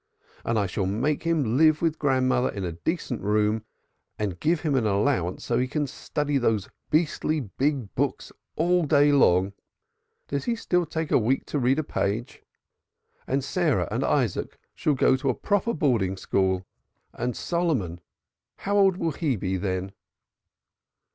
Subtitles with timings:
[0.43, 3.63] and I shall make him live with grandmother in a decent room,
[4.17, 6.39] and give him an allowance so that he can study
[6.89, 9.53] beastly big books all day long
[10.27, 12.41] does he still take a week to read a page?
[13.27, 16.65] And Sarah and Isaac and Rachel shall go to a proper boarding school,
[17.13, 18.01] and Solomon
[18.55, 19.91] how old will he be then?"